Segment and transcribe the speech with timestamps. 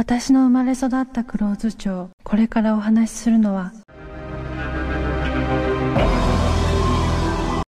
[0.00, 3.70] 私の生まれ育った黒津町これからお話しするのは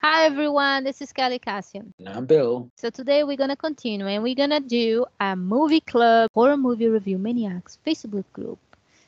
[0.02, 1.84] Hi everyone, this is Kelly Kassia.
[2.00, 2.70] And I'm Bill.
[2.78, 7.18] So today we're gonna continue and we're gonna do a movie club horror movie review
[7.18, 8.60] maniacs Facebook group.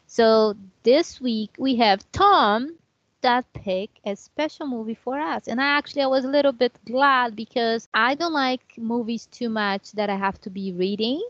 [0.06, 2.76] So this week we have Tom
[3.22, 5.48] that pick a special movie for us.
[5.48, 9.48] And I actually I was a little bit glad because I don't like movies too
[9.48, 11.24] much that I have to be reading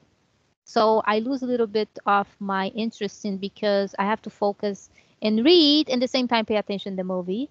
[0.64, 4.90] so I lose a little bit of my interest in because I have to focus
[5.22, 7.50] and read and the same time pay attention to the movie.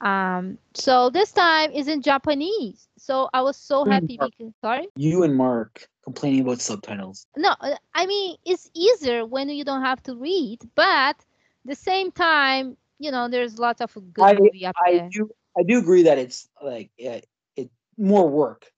[0.00, 2.88] Um, so this time is in Japanese.
[2.98, 4.88] So I was so happy because sorry.
[4.96, 7.26] You and Mark complaining about subtitles.
[7.36, 11.24] No, uh, I mean it's easier when you don't have to read, but
[11.64, 15.12] the same time, you know, there's lots of good I, movie up I there.
[15.12, 17.20] do I do agree that it's like uh,
[17.56, 18.70] it more work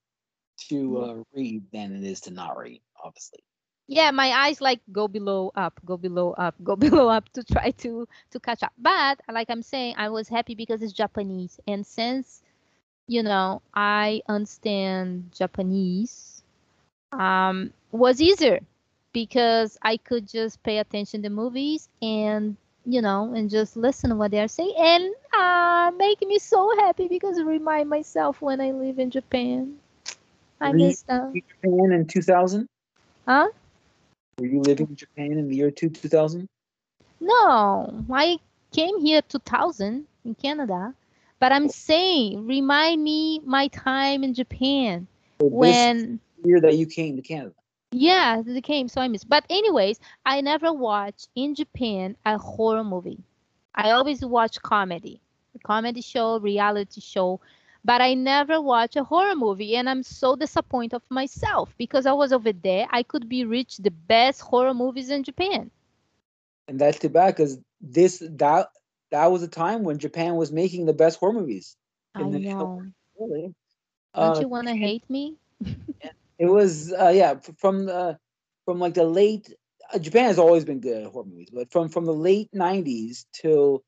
[0.69, 1.03] to Mm-hmm.
[1.03, 2.81] uh, read than it is to not read.
[3.03, 3.39] Obviously,
[3.87, 7.71] yeah my eyes like go below up go below up go below up to try
[7.71, 8.73] to to catch up.
[8.77, 11.59] But like i'm saying i was happy because it's japanese.
[11.67, 12.41] And since
[13.07, 16.43] you know i understand japanese
[17.11, 18.59] um was easier
[19.13, 24.09] because i could just pay attention to the movies and you know and just listen
[24.09, 28.61] to what they're saying and uh make me so happy because it remind myself when
[28.61, 29.75] i live in japan.
[30.59, 31.39] I Were you- miss them.
[31.63, 32.67] Japan in 2000.
[33.27, 33.47] huh
[34.39, 36.47] Were you living in Japan in the year two 2000?
[37.19, 38.37] No, I
[38.71, 40.93] came here 2000 in Canada,
[41.39, 45.07] but I'm saying remind me my time in Japan
[45.41, 47.55] So when year that you came to Canada.
[47.91, 49.27] yeah, they came so I missed.
[49.27, 53.23] But anyways, I never watch in Japan a horror movie.
[53.73, 55.19] I always watch comedy,
[55.63, 57.39] comedy show, reality show,
[57.87, 62.13] but I never watch a horror movie and I'm so disappointed of myself because I
[62.13, 62.87] was over there.
[62.91, 65.71] I could be reach the best horror movies in Japan.
[66.67, 68.69] and that's too bad because this that
[69.11, 71.77] that was a time when Japan was making the best horror movies.
[72.15, 72.87] I the- know.
[73.19, 73.53] Really,
[74.19, 75.37] Don't Uh, you want to hate me?
[76.39, 78.17] It was uh, yeah from the
[78.65, 79.53] from like the late
[79.93, 83.27] uh, Japan has always been good at horror movies, but from from the late '90s
[83.33, 83.83] till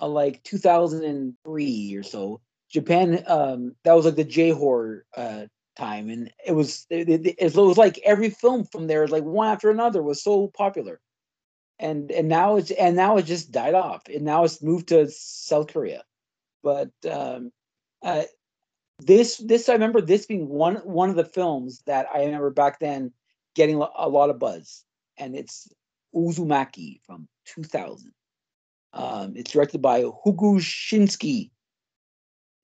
[0.00, 2.40] uh, like 2003 or so,
[2.72, 5.46] Japan um that was like the J horror uh
[5.76, 9.48] time, and it was it, it, it was like every film from there like one
[9.48, 11.00] after another was so popular,
[11.78, 15.08] and and now it's and now it just died off, and now it's moved to
[15.10, 16.02] South Korea,
[16.62, 17.52] but um
[18.02, 18.24] uh
[19.00, 22.78] this this I remember this being one one of the films that I remember back
[22.80, 23.12] then
[23.54, 24.84] getting a lot of buzz,
[25.18, 25.68] and it's
[26.14, 28.12] Uzumaki from 2000.
[28.94, 31.50] Um, it's directed by Higuchinsky,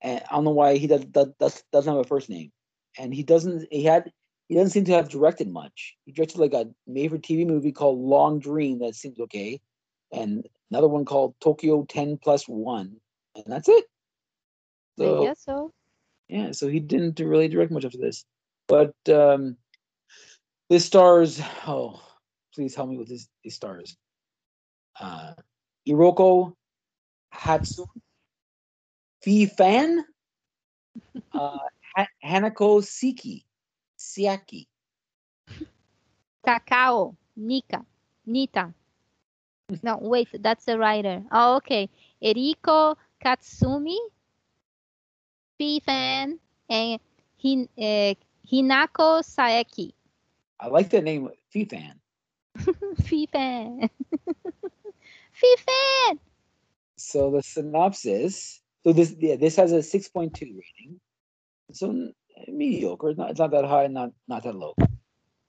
[0.00, 2.50] and I don't know why he does, does, does doesn't have a first name,
[2.98, 4.12] and he doesn't he had
[4.48, 5.96] he doesn't seem to have directed much.
[6.04, 9.60] He directed like a made for TV movie called Long Dream that seems okay,
[10.12, 12.96] and another one called Tokyo 10 plus one,
[13.34, 13.84] and that's it.
[15.00, 15.72] I guess so.
[16.28, 18.24] Yeah, so he didn't really direct much after this.
[18.66, 19.56] But um
[20.68, 22.02] this stars oh
[22.54, 23.96] please help me with this these stars.
[24.98, 25.34] Uh
[25.88, 26.52] Iroko
[27.32, 27.86] Hatsu
[29.28, 30.02] Fhi Fan
[31.34, 31.58] uh
[32.24, 33.44] Hanako Siki
[33.98, 34.66] Siaki.
[36.46, 37.84] Kakao, Nika,
[38.24, 38.72] Nita.
[39.82, 41.22] No, wait, that's the writer.
[41.30, 41.90] Oh, okay.
[42.22, 43.98] Eriko Katsumi,
[45.84, 46.38] Fan,
[46.70, 47.00] and
[47.36, 48.14] Hin, uh,
[48.50, 49.92] Hinako Saeki.
[50.58, 52.00] I like the name Fhi Fan.
[53.30, 53.90] Fan.
[55.32, 56.18] Fan.
[56.96, 60.98] So the synopsis so this yeah, this has a 6.2 rating.
[61.72, 62.10] So
[62.46, 64.74] mediocre, it's not, it's not that high, not not that low.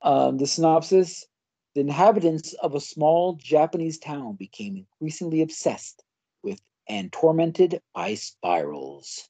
[0.02, 1.24] Um, the synopsis
[1.74, 6.02] the inhabitants of a small Japanese town became increasingly obsessed
[6.42, 9.26] with and tormented by spirals.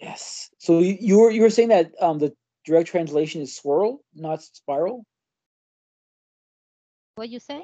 [0.00, 0.50] Yes.
[0.58, 2.34] So you, you were you were saying that um, the
[2.66, 5.06] direct translation is swirl, not spiral.
[7.14, 7.62] What you say?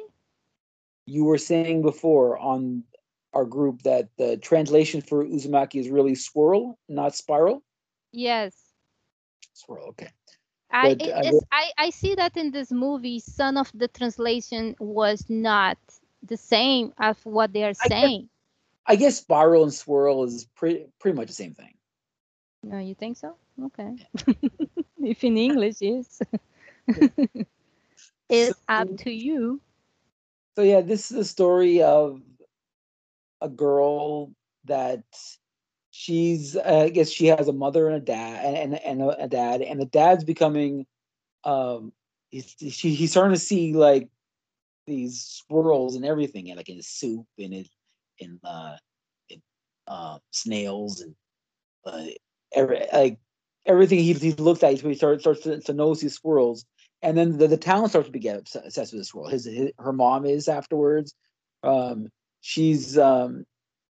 [1.05, 2.85] You were saying before on
[3.33, 7.63] our group that the translation for Uzumaki is really swirl, not spiral.
[8.13, 8.55] Yes.
[9.55, 9.89] Swirl.
[9.91, 10.09] Okay.
[10.73, 15.25] I, But I I I see that in this movie, some of the translation was
[15.29, 15.79] not
[16.23, 18.29] the same as what they are I guess- saying.
[18.87, 21.75] I guess spiral and swirl is pretty pretty much the same thing.
[22.63, 23.37] No, you think so?
[23.63, 23.95] Okay.
[25.03, 26.21] if in English is.
[28.29, 29.61] it's up to you.
[30.57, 32.21] So yeah, this is the story of
[33.41, 34.33] a girl
[34.65, 35.05] that
[35.91, 39.29] she's uh, I guess she has a mother and a dad and and, a, a
[39.29, 40.87] dad and the dad's becoming
[41.45, 41.93] um
[42.31, 44.09] he's he's starting to see like
[44.87, 47.67] these swirls and everything, and like in soup and in
[48.19, 48.77] in uh,
[49.29, 49.41] in
[49.87, 51.15] uh, snails and
[51.87, 52.07] uh,
[52.55, 53.19] every like
[53.67, 56.65] everything he, he looks at, he starts starts to, to notice these swirls,
[57.03, 59.29] and then the, the town starts to get obsessed with this swirl.
[59.29, 61.15] His, his her mom is afterwards.
[61.63, 62.09] Um,
[62.41, 63.45] she's um,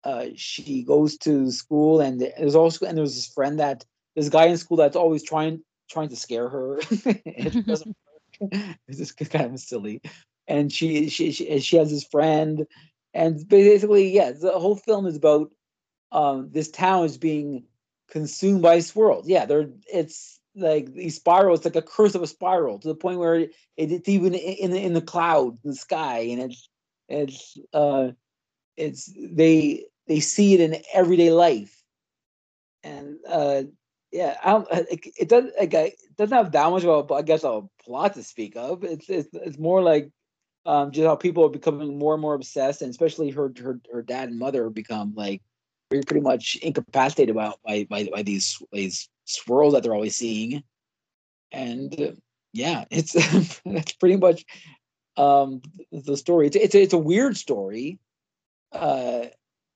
[0.04, 3.84] uh, she goes to school, and there's also and there's this friend that
[4.16, 6.78] this guy in school that's always trying trying to scare her.
[6.90, 7.96] it doesn't
[8.40, 8.52] work.
[8.88, 10.00] It's just kind of silly.
[10.46, 12.66] And she she she, she has this friend,
[13.14, 15.50] and basically, yeah, the whole film is about
[16.12, 17.64] um, this town is being
[18.10, 19.28] consumed by swirls.
[19.28, 23.18] Yeah, they're it's like these It's like a curse of a spiral to the point
[23.18, 26.68] where it, it's even in the in the clouds, in the sky, and it's
[27.08, 28.08] it's uh
[28.78, 31.82] it's they they see it in everyday life,
[32.82, 33.62] and uh
[34.10, 34.68] yeah, I don't.
[34.70, 35.52] It, it doesn't.
[35.58, 38.82] Like, it doesn't have that much of a, I guess, a plot to speak of.
[38.82, 40.10] It's it's it's more like
[40.64, 44.02] um, just how people are becoming more and more obsessed, and especially her her her
[44.02, 45.42] dad and mother become like
[45.90, 50.62] pretty much incapacitated by by by, by these these swirls that they're always seeing,
[51.52, 52.12] and uh,
[52.54, 53.12] yeah, it's
[53.66, 54.46] that's pretty much
[55.18, 55.60] um,
[55.92, 56.46] the story.
[56.46, 57.98] It's it's it's a weird story.
[58.72, 59.26] Uh,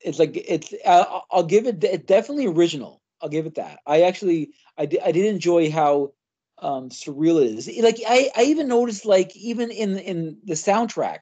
[0.00, 3.02] it's like it's I'll, I'll give it it's definitely original.
[3.20, 3.80] I'll give it that.
[3.86, 6.12] I actually I did I did enjoy how
[6.58, 7.70] um surreal it is.
[7.82, 11.20] Like I I even noticed like even in in the soundtrack,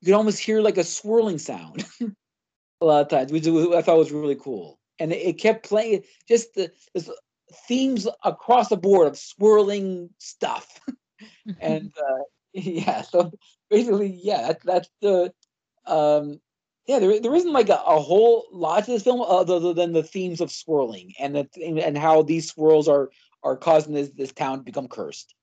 [0.00, 1.84] you could almost hear like a swirling sound
[2.80, 4.78] a lot of times, which I thought was really cool.
[4.98, 7.14] And it, it kept playing just the, the
[7.66, 10.80] themes across the board of swirling stuff.
[11.60, 12.22] and uh,
[12.52, 13.32] yeah, so
[13.70, 15.32] basically, yeah, that, that's the
[15.86, 16.40] um
[16.90, 20.02] yeah, there, there isn't like a, a whole lot to this film other than the
[20.02, 23.10] themes of swirling and the, and how these swirls are
[23.44, 25.36] are causing this this town to become cursed.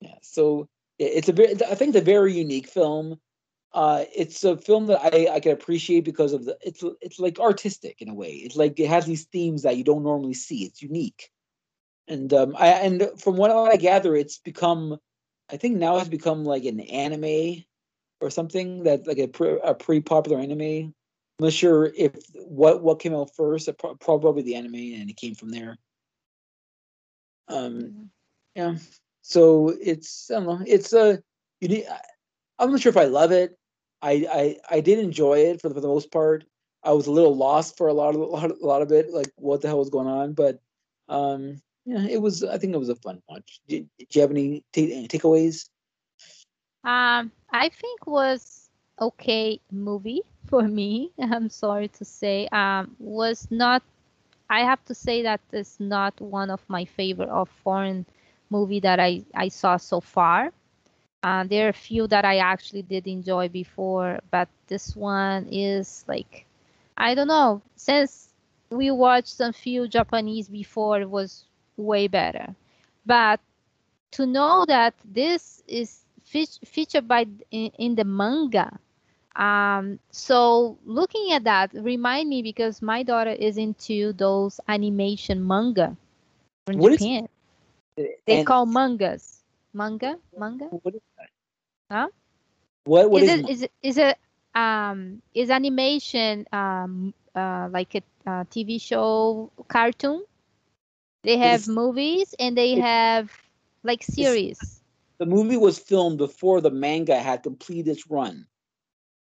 [0.00, 0.68] Yeah, so
[0.98, 3.20] it's a very I think it's a very unique film.
[3.72, 7.38] Uh, it's a film that I, I can appreciate because of the it's it's like
[7.38, 8.32] artistic in a way.
[8.32, 10.64] It's like it has these themes that you don't normally see.
[10.64, 11.30] It's unique,
[12.08, 14.98] and um, I and from what I gather, it's become
[15.48, 17.62] I think now it's become like an anime
[18.20, 20.92] or something that like a, pre, a pretty popular anime.
[21.40, 23.68] I'm not sure if what what came out first.
[24.00, 25.78] Probably the anime, and it came from there.
[27.48, 28.02] Um, mm-hmm.
[28.56, 28.76] yeah.
[29.22, 30.64] So it's I don't know.
[30.66, 31.22] It's a
[31.60, 31.86] you need.
[32.58, 33.56] I'm not sure if I love it.
[34.02, 36.44] I I I did enjoy it for the, for the most part.
[36.82, 39.12] I was a little lost for a lot of a lot, a lot of it,
[39.12, 40.32] like what the hell was going on.
[40.32, 40.60] But
[41.08, 42.42] um, yeah, it was.
[42.42, 43.60] I think it was a fun watch.
[43.68, 45.68] Do, did you have any t- takeaways?
[46.84, 48.70] Um, I think was
[49.00, 51.12] okay movie for me.
[51.18, 52.48] I'm sorry to say.
[52.48, 53.82] Um, was not.
[54.50, 58.06] I have to say that it's not one of my favorite of foreign
[58.50, 60.52] movie that I I saw so far.
[61.22, 66.04] Uh, there are a few that I actually did enjoy before, but this one is
[66.08, 66.46] like,
[66.96, 67.62] I don't know.
[67.76, 68.32] Since
[68.70, 71.44] we watched some few Japanese before, it was
[71.76, 72.54] way better.
[73.06, 73.40] But
[74.12, 78.78] to know that this is featured by in, in the manga.
[79.36, 85.96] Um, so looking at that remind me because my daughter is into those animation manga
[86.66, 87.28] from what Japan.
[87.96, 89.44] Is, they call mangas.
[89.72, 90.18] Manga?
[90.36, 90.70] Manga?
[90.70, 91.28] What is that?
[91.90, 92.08] Huh?
[92.84, 94.18] What what is, is it, is it is it
[94.54, 100.24] um is animation um uh like a, a TV show cartoon?
[101.22, 103.30] They have movies and they have
[103.82, 104.77] like series
[105.18, 108.46] the movie was filmed before the manga had completed its run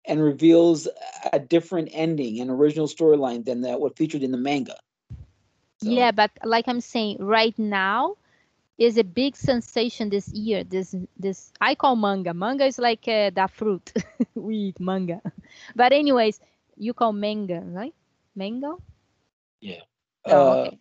[0.06, 0.88] and reveals
[1.32, 4.76] a different ending and original storyline than that what featured in the manga.
[5.82, 5.90] So.
[5.90, 8.16] Yeah, but like I'm saying, right now
[8.78, 10.64] is a big sensation this year.
[10.64, 12.34] This this I call manga.
[12.34, 13.92] Manga is like uh, that fruit
[14.34, 15.20] we eat manga.
[15.76, 16.40] But anyways,
[16.76, 17.94] you call manga, right?
[18.34, 18.80] Mango?
[19.60, 19.82] Yeah.
[20.24, 20.78] Oh, uh, okay.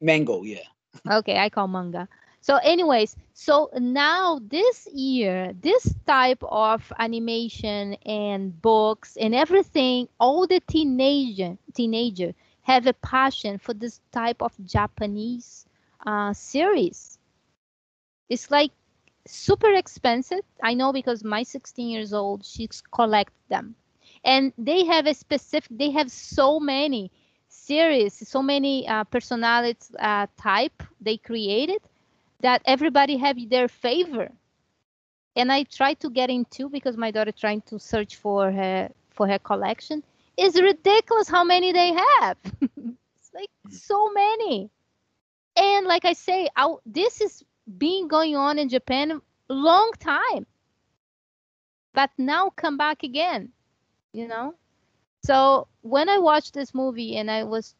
[0.00, 0.66] Mango, yeah.
[1.10, 2.08] okay, I call manga.
[2.44, 10.46] So anyways, so now this year, this type of animation and books and everything, all
[10.46, 12.34] the teenager teenager
[12.64, 15.64] have a passion for this type of Japanese
[16.06, 17.18] uh, series.
[18.28, 18.72] It's like
[19.26, 20.44] super expensive.
[20.62, 23.76] I know because my 16 years old, she collects them.
[24.22, 27.10] And they have a specific, they have so many
[27.48, 31.80] series, so many uh, personalities uh, type they created
[32.44, 34.30] that everybody have their favor.
[35.36, 39.26] And i try to get into because my daughter trying to search for her for
[39.28, 40.04] her collection.
[40.36, 42.36] Is ridiculous how many they have.
[43.16, 44.70] It's like so many.
[45.56, 47.42] And like i say I, this is
[47.78, 50.46] being going on in japan long time.
[51.94, 53.52] But now come back again,
[54.12, 54.54] you know?
[55.24, 57.74] So when I watched this movie and I was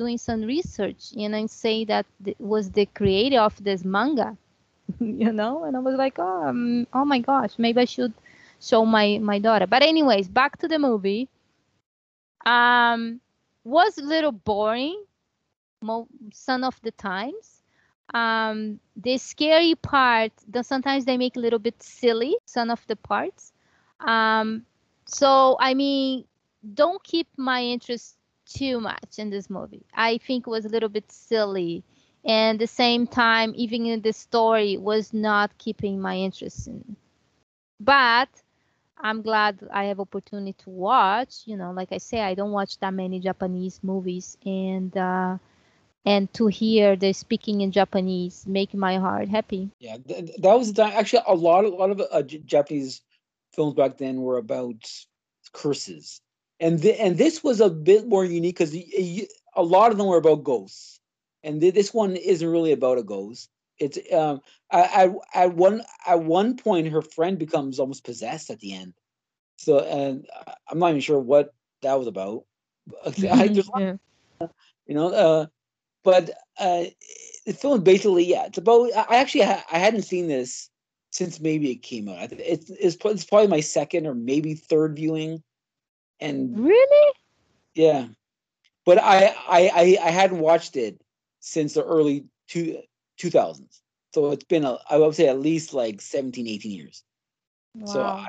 [0.00, 2.06] doing some research and I say that
[2.38, 4.36] was the creator of this manga,
[5.00, 8.14] you know, and I was like, oh, um, oh my gosh, maybe I should
[8.60, 9.66] show my my daughter.
[9.66, 11.28] But anyways, back to the movie.
[12.46, 13.20] Um,
[13.64, 15.04] was a little boring,
[15.82, 17.62] mo- some of the times.
[18.14, 22.96] Um, the scary part, the, sometimes they make a little bit silly, some of the
[22.96, 23.52] parts.
[24.00, 24.64] Um,
[25.06, 26.24] so I mean,
[26.74, 28.16] don't keep my interest
[28.50, 29.86] too much in this movie.
[29.94, 31.84] I think it was a little bit silly.
[32.24, 36.96] And the same time, even in the story was not keeping my interest in.
[37.80, 38.28] But
[38.98, 41.42] I'm glad I have opportunity to watch.
[41.46, 45.38] You know, like I say, I don't watch that many Japanese movies, and uh,
[46.04, 49.70] and to hear the speaking in Japanese make my heart happy.
[49.80, 50.84] Yeah, th- that was the.
[50.84, 53.02] Actually, a lot, a lot of uh, Japanese
[53.52, 54.90] films back then were about
[55.52, 56.20] curses,
[56.60, 60.18] and th- and this was a bit more unique because a lot of them were
[60.18, 61.00] about ghosts,
[61.42, 63.48] and th- this one isn't really about a ghost.
[63.78, 64.40] It's um,
[64.70, 68.94] at at one at one point her friend becomes almost possessed at the end.
[69.56, 70.26] So and
[70.68, 72.44] I'm not even sure what that was about.
[73.06, 73.96] I yeah.
[74.86, 75.46] you know, uh,
[76.04, 76.84] but uh,
[77.46, 78.90] the film basically, yeah, it's about.
[78.94, 80.68] I actually I hadn't seen this
[81.10, 82.32] since maybe it came out.
[82.32, 85.42] It's it's, it's probably my second or maybe third viewing,
[86.20, 87.12] and really,
[87.74, 88.08] yeah,
[88.84, 91.00] but I I I, I hadn't watched it
[91.40, 92.82] since the early two
[93.18, 93.80] 2000s.
[94.12, 97.04] So it's been, a, I would say, at least like 17, 18 years.
[97.74, 97.86] Wow.
[97.86, 98.28] So, I,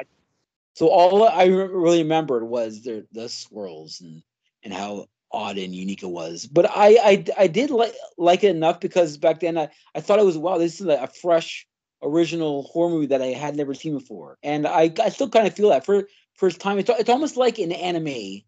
[0.76, 4.22] so all I really remembered was the the swirls and
[4.64, 6.46] and how odd and unique it was.
[6.46, 10.20] But I I, I did like like it enough because back then I, I thought
[10.20, 11.68] it was wow this is a fresh
[12.04, 15.56] original horror movie that I had never seen before, and I I still kind of
[15.56, 16.80] feel that for first time.
[16.80, 18.44] It's it's almost like an anime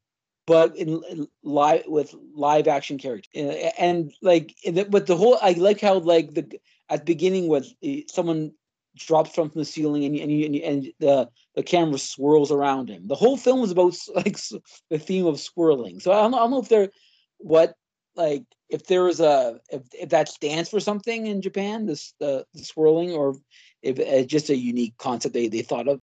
[0.46, 3.30] but in, in live with live action characters.
[3.78, 4.56] And, like
[4.90, 6.60] but the whole i like how like the
[6.90, 8.52] at the beginning was eh, someone
[8.96, 13.08] drops from the ceiling and and, and, and the the camera swirls around him.
[13.08, 14.38] The whole film is about like
[14.90, 16.00] the theme of swirling.
[16.00, 16.90] So i don't, I don't know if there
[17.38, 17.75] what
[18.16, 22.46] like if there is a if, if that stands for something in japan this the,
[22.54, 23.36] the swirling or
[23.82, 26.00] if it's just a unique concept they, they thought of.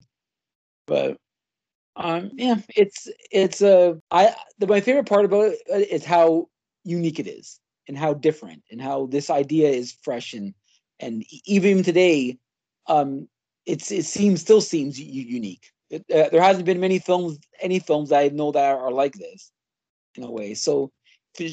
[0.86, 1.18] But
[1.98, 6.48] um, yeah, it's it's a I the, my favorite part about it uh, how
[6.84, 10.54] unique it is and how different and how this idea is fresh and
[11.00, 12.38] and even today,
[12.88, 13.28] um,
[13.66, 15.72] it's it seems still seems unique.
[15.90, 18.92] It, uh, there hasn't been many films, any films that I know that are, are
[18.92, 19.52] like this,
[20.16, 20.54] in a way.
[20.54, 20.92] So,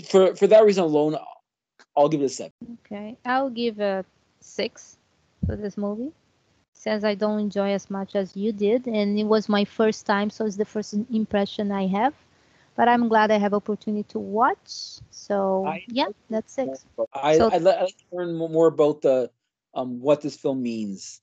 [0.09, 1.17] for for that reason alone,
[1.97, 2.53] I'll give it a seven.
[2.85, 4.05] Okay, I'll give a
[4.41, 4.99] six
[5.47, 6.13] for this movie
[6.85, 10.29] since I don't enjoy as much as you did, and it was my first time,
[10.29, 12.13] so it's the first impression I have.
[12.77, 15.01] But I'm glad I have opportunity to watch.
[15.11, 16.85] So I, yeah, that's it.
[17.15, 19.31] I, so, I'd, like to learn more about the
[19.73, 21.23] um what this film means,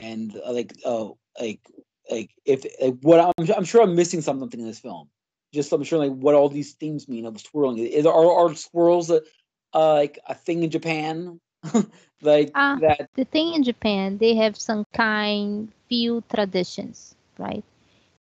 [0.00, 1.08] and uh, like uh
[1.40, 1.60] like
[2.08, 5.08] like if like what I'm I'm sure I'm missing something in this film.
[5.52, 7.78] Just I'm sure like what all these themes mean of swirling.
[7.78, 9.22] Is are are squirrels a,
[9.74, 11.40] uh, like a thing in Japan?
[12.22, 13.08] like uh, that.
[13.14, 17.64] The thing in Japan, they have some kind few traditions, right?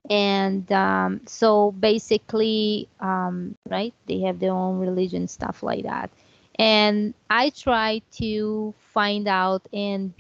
[0.10, 6.10] And um, so basically, um, right, they have their own religion, stuff like that.
[6.58, 10.14] And I try to find out and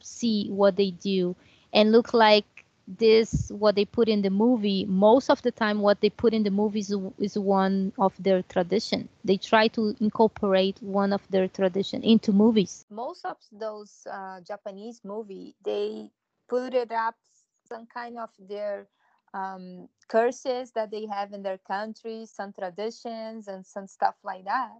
[0.00, 1.34] see what they do
[1.72, 2.44] and look like
[2.86, 6.42] this what they put in the movie most of the time what they put in
[6.42, 9.08] the movies is, one of their tradition.
[9.24, 12.84] They try to incorporate one of their tradition into movies.
[12.90, 16.10] Most of those uh, japanese movie they
[16.48, 17.16] put it up
[17.64, 18.88] some kind of their
[19.34, 24.72] um, curses that they have in their country some traditions and some stuff like that.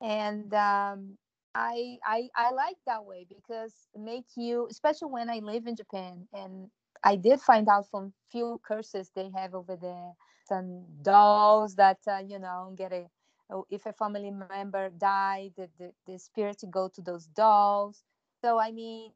[0.00, 1.18] And um,
[1.54, 6.28] I, I I like that way because make you especially when I live in Japan
[6.32, 6.70] and
[7.02, 10.12] I did find out from few curses they have over there.
[10.48, 13.06] Some dolls that uh, you know get a
[13.50, 18.02] oh, if a family member died, the, the, the spirit go to those dolls.
[18.42, 19.12] So I mean,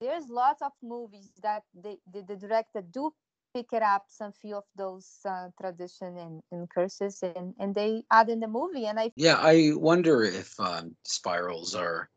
[0.00, 3.12] there's lots of movies that the, the, the director do
[3.54, 8.02] pick it up some few of those uh, tradition and, and curses and, and they
[8.10, 12.10] add in the movie and i yeah i wonder if um, spirals are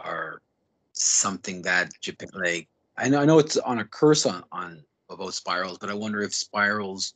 [0.00, 0.42] are
[0.92, 2.68] something that japan like
[3.00, 6.22] I know I know it's on a curse on on about spirals, but I wonder
[6.22, 7.14] if spirals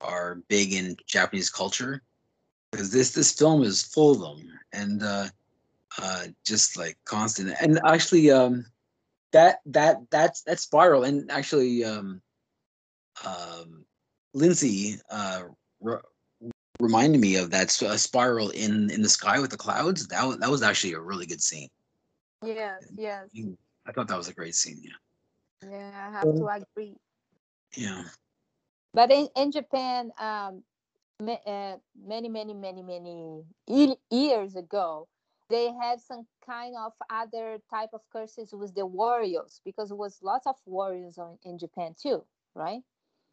[0.00, 2.02] are big in Japanese culture
[2.70, 5.28] because this this film is full of them and uh,
[6.00, 7.54] uh, just like constant.
[7.60, 8.64] And actually, um,
[9.32, 12.22] that that that's that spiral and actually um,
[13.26, 13.84] um,
[14.34, 15.44] Lindsay uh,
[15.80, 15.98] re-
[16.80, 20.06] reminded me of that uh, spiral in in the sky with the clouds.
[20.08, 21.68] That was, that was actually a really good scene.
[22.44, 23.28] Yes, yes.
[23.86, 24.80] I thought that was a great scene.
[24.82, 24.92] Yeah,
[25.70, 26.98] Yeah, I have to agree.
[27.76, 28.04] yeah,
[28.92, 30.64] But in, in Japan, um,
[31.20, 35.08] ma- uh, many, many, many, many ye- years ago,
[35.48, 40.22] they had some kind of other type of curses with the warriors because it was
[40.22, 42.82] lots of warriors on, in Japan too, right?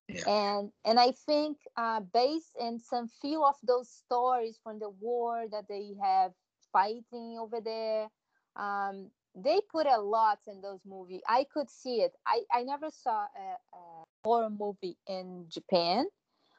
[0.08, 0.26] Yeah.
[0.26, 5.46] And and I think uh, based in some few of those stories from the war
[5.52, 6.34] that they have
[6.72, 8.10] fighting over there,
[8.56, 11.22] um, they put a lot in those movies.
[11.28, 12.14] I could see it.
[12.26, 16.08] I, I never saw a, a horror movie in Japan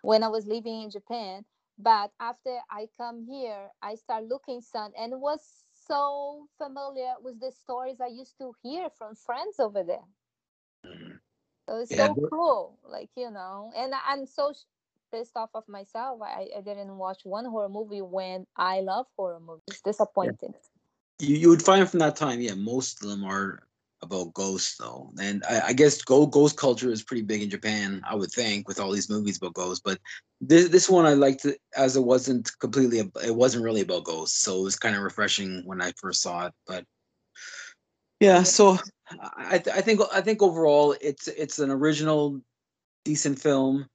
[0.03, 1.45] when I was living in Japan.
[1.79, 7.51] But after I come here, I start looking some and was so familiar with the
[7.53, 10.07] stories I used to hear from friends over there.
[10.85, 11.21] Mhm.
[11.69, 13.73] So it's Yeah, so cool, like you know.
[13.77, 14.53] And I'm so
[15.13, 16.21] pissed off of myself.
[16.23, 19.81] I, I didn't watch one horror movie when I love horror movies.
[19.85, 20.55] Disappointed.
[21.23, 22.41] You you would find from that time.
[22.41, 23.63] Yeah, most of them are
[24.03, 28.03] about ghosts though, and I, I guess go ghost culture is pretty big in Japan.
[28.09, 29.99] I would think with all these movies about ghosts, but
[30.41, 34.39] this this one I liked it as it wasn't completely it wasn't really about ghosts,
[34.41, 36.53] so it was kind of refreshing when I first saw it.
[36.67, 36.85] But
[38.19, 38.79] yeah, so
[39.37, 42.41] I th- I think I think overall it's it's an original,
[43.05, 43.87] decent film.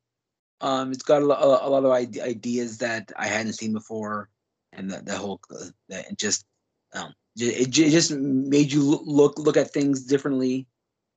[0.59, 4.29] Um, it's got a, lo- a lot of ideas that I hadn't seen before,
[4.73, 6.45] and the, the whole uh, just
[6.97, 10.67] um it, it just made you look look at things differently.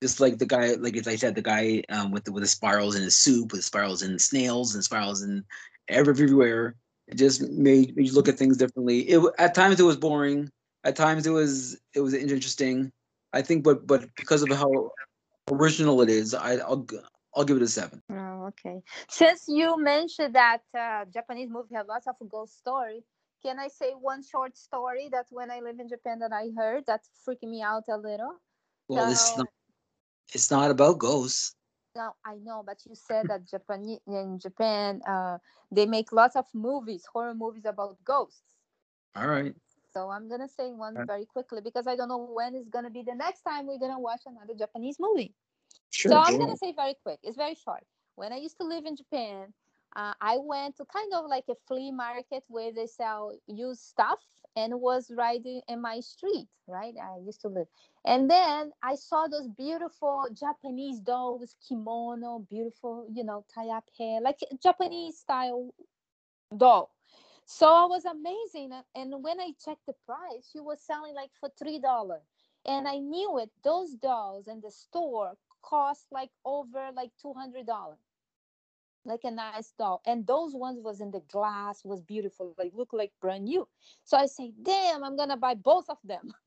[0.03, 2.49] Just like the guy, like as I said, the guy um, with the with the
[2.49, 5.45] spirals in his soup, with spirals in snails and spirals in
[5.89, 6.75] everywhere.
[7.07, 9.01] It just made, made you look at things differently.
[9.01, 10.49] It at times it was boring.
[10.85, 12.91] At times it was it was interesting.
[13.33, 14.91] I think, but but because of how
[15.51, 16.99] original it is, I, I'll g-
[17.35, 18.01] I'll give it a seven.
[18.11, 18.81] Oh, okay.
[19.09, 23.05] Since you mentioned that uh, Japanese movie have lots of ghost story,
[23.43, 26.87] can I say one short story that when I live in Japan that I heard
[26.87, 28.37] that freaked me out a little?
[28.89, 29.49] Well, So- not,
[30.33, 31.55] it's not about ghosts.
[31.97, 35.39] No, I know, but you said that Japan in Japan, uh,
[35.73, 38.55] they make lots of movies, horror movies about ghosts.
[39.17, 39.55] All right.
[39.93, 43.03] So I'm gonna say one very quickly because I don't know when is gonna be
[43.03, 45.35] the next time we're gonna watch another Japanese movie.
[45.91, 46.13] Sure.
[46.13, 47.19] so I'm go gonna say very quick.
[47.23, 47.85] It's very short.
[48.15, 49.53] When I used to live in Japan,
[49.97, 54.21] uh, I went to kind of like a flea market where they sell used stuff,
[54.57, 56.49] and was riding in my street.
[56.69, 57.69] Right, I used to live,
[58.05, 64.21] and then I saw those beautiful Japanese dolls, kimono, beautiful, you know, tie up hair,
[64.21, 65.75] like Japanese style
[66.57, 66.93] doll.
[67.47, 71.51] So I was amazing, and- when I checked the price, she was selling like for
[71.59, 72.23] three dollars
[72.67, 73.51] and I knew it.
[73.65, 77.99] Those dolls in the store cost like over like two hundred dollars,
[79.05, 80.03] like a nice doll.
[80.07, 83.67] And those ones was in the glass, was beautiful, like look like brand new.
[84.05, 86.33] So I say, damn, I'm gonna buy both of them.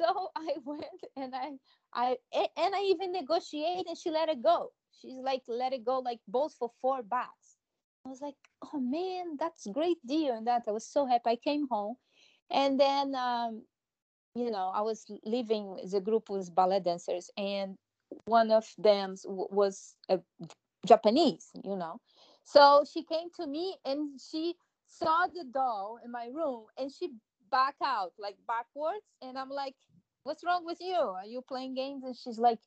[0.00, 1.52] So I went and i
[1.94, 2.16] i
[2.56, 4.72] and I even negotiated, and she let it go.
[5.00, 7.58] She's like, let it go, like both for four bucks.
[8.04, 8.34] I was like,
[8.72, 10.34] oh man, that's great deal.
[10.34, 11.30] And that I was so happy.
[11.30, 11.96] I came home,
[12.50, 13.62] and then um,
[14.34, 17.76] you know, I was living the group was ballet dancers, and
[18.26, 20.20] one of them was a
[20.86, 22.00] Japanese, you know.
[22.44, 24.54] So she came to me and she
[24.86, 27.10] saw the doll in my room and she
[27.50, 29.06] back out like backwards.
[29.22, 29.74] And I'm like,
[30.24, 30.96] What's wrong with you?
[30.96, 32.04] Are you playing games?
[32.04, 32.60] And she's like,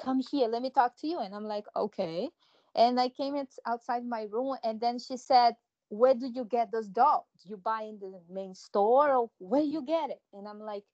[0.00, 1.20] Come here, let me talk to you.
[1.20, 2.28] And I'm like, Okay.
[2.76, 5.54] And I came outside my room and then she said,
[5.90, 7.26] Where do you get those dolls?
[7.44, 10.20] You buy in the main store or where you get it?
[10.32, 10.84] And I'm like,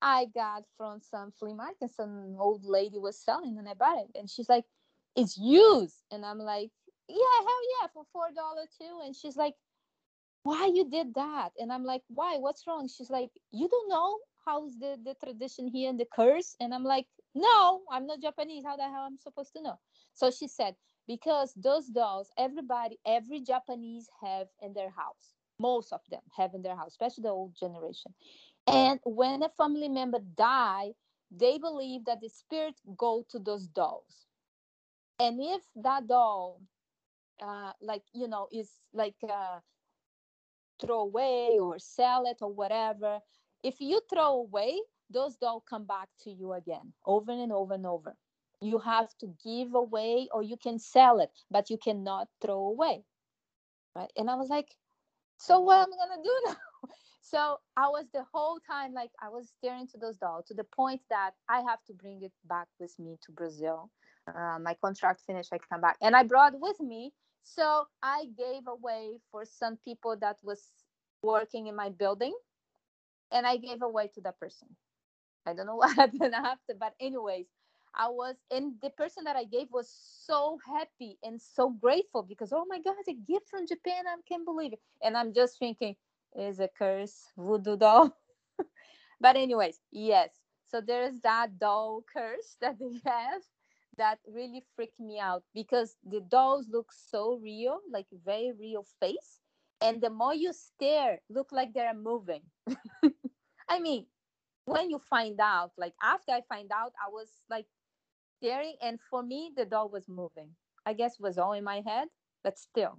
[0.00, 1.90] I got from some flea market.
[1.90, 4.10] Some old lady was selling, and I bought it.
[4.18, 4.64] And she's like,
[5.16, 6.70] "It's used," and I'm like,
[7.08, 9.56] "Yeah, hell yeah, for four dollar too." And she's like,
[10.44, 12.38] "Why you did that?" And I'm like, "Why?
[12.38, 16.56] What's wrong?" She's like, "You don't know how's the the tradition here and the curse?"
[16.60, 18.64] And I'm like, "No, I'm not Japanese.
[18.64, 19.78] How the hell I'm supposed to know?"
[20.14, 25.34] So she said, "Because those dolls, everybody, every Japanese have in their house.
[25.58, 28.14] Most of them have in their house, especially the old generation."
[28.66, 30.94] And when a family member die,
[31.30, 34.26] they believe that the spirit go to those dolls.
[35.20, 36.62] And if that doll,
[37.42, 39.60] uh, like you know, is like uh,
[40.80, 43.20] throw away or sell it or whatever,
[43.62, 44.80] if you throw away,
[45.10, 48.16] those dolls come back to you again, over and over and over.
[48.62, 53.04] You have to give away or you can sell it, but you cannot throw away.
[53.94, 54.10] Right?
[54.16, 54.68] And I was like,
[55.36, 56.56] so what am I gonna do now?
[57.22, 60.64] So I was the whole time like I was staring to those dolls to the
[60.64, 63.88] point that I have to bring it back with me to Brazil
[64.36, 67.12] uh, my contract finished, I come back, and I brought with me.
[67.44, 70.62] So I gave away for some people that was
[71.22, 72.34] working in my building,
[73.32, 74.68] and I gave away to that person.
[75.46, 77.46] I don't know what happened after, but anyways,
[77.94, 79.90] I was, and the person that I gave was
[80.24, 84.04] so happy and so grateful because, oh my God, a gift from Japan.
[84.06, 84.80] I can't believe it.
[85.02, 85.96] And I'm just thinking,
[86.38, 88.16] is a curse, voodoo doll.
[89.20, 90.30] but, anyways, yes.
[90.70, 93.42] So there's that doll curse that they have
[94.00, 99.40] that really freaked me out because the dolls look so real, like very real face.
[99.82, 102.42] And the more you stare, look like they're moving.
[103.68, 104.06] I mean,
[104.64, 107.66] when you find out, like after I find out, I was like
[108.38, 110.50] staring, and for me, the doll was moving.
[110.86, 112.08] I guess was all in my head,
[112.42, 112.98] but still,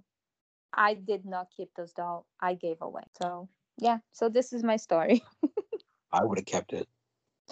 [0.74, 2.28] I did not keep those doll.
[2.40, 3.04] I gave away.
[3.22, 5.24] So yeah, so this is my story.
[6.14, 6.88] I would have kept it.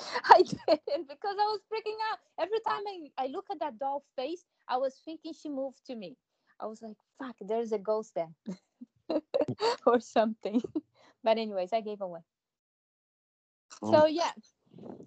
[0.26, 2.20] I didn't because I was freaking out.
[2.40, 5.96] Every time I, I look at that doll face, I was thinking she moved to
[5.96, 6.16] me.
[6.60, 8.30] I was like, fuck, there's a ghost there.
[9.86, 10.62] or something.
[11.24, 12.22] but anyways, I gave away.
[13.84, 14.32] So yeah.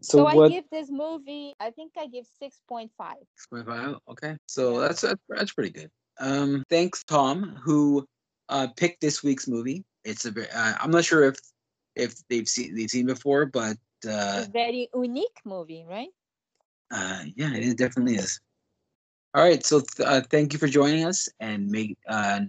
[0.01, 0.51] So, So, I what?
[0.51, 2.91] give this movie, I think I give 6.5.
[2.99, 3.99] 6.5.
[4.11, 5.91] Okay, so that's that's that's pretty good.
[6.19, 8.07] Um, thanks Tom, who
[8.49, 9.85] uh picked this week's movie.
[10.05, 11.37] It's a very, uh, I'm not sure if
[11.95, 13.77] if they've seen they've seen before, but
[14.07, 16.11] uh, very unique movie, right?
[16.91, 18.41] uh yeah, it definitely is.
[19.35, 22.41] All right, so th- uh, thank you for joining us and make uh,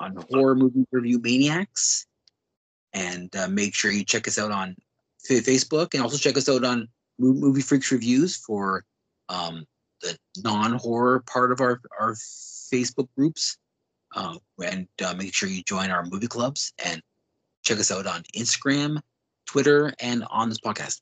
[0.00, 2.06] on horror movie review maniacs,
[2.92, 4.76] and uh, make sure you check us out on
[5.26, 8.84] Fa- Facebook and also check us out on Mo- Movie Freaks reviews for
[9.28, 9.64] um,
[10.02, 13.58] the non-horror part of our our Facebook groups,
[14.14, 17.02] uh, and uh, make sure you join our movie clubs and
[17.62, 19.00] check us out on Instagram,
[19.50, 21.00] Twitter, and on this podcast.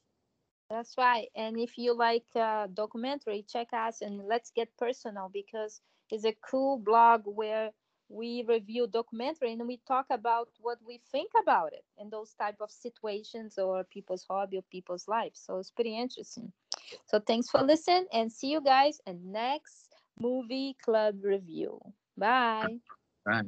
[0.71, 1.29] That's right.
[1.35, 5.81] And if you like uh, documentary, check us and let's get personal because
[6.11, 7.71] it's a cool blog where
[8.11, 12.57] we review documentary and we talk about what we think about it in those type
[12.61, 15.41] of situations or people's hobby or people's lives.
[15.45, 16.53] So it's pretty interesting.
[17.07, 21.79] So thanks for listening and see you guys in next movie club review.
[22.17, 22.79] Bye.
[23.27, 23.47] Right.